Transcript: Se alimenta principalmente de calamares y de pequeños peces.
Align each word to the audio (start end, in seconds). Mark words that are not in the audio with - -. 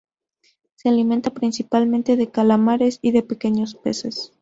Se 0.77 0.89
alimenta 0.89 1.29
principalmente 1.29 2.15
de 2.17 2.25
calamares 2.31 2.97
y 3.03 3.11
de 3.11 3.21
pequeños 3.21 3.75
peces. 3.75 4.33